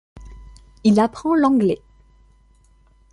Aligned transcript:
Il 0.83 0.99
apprend 0.99 1.35
l'anglais. 1.35 1.79